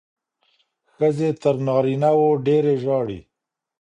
[0.93, 3.19] ښځې تر نارینه وو ډېرې ژاړي.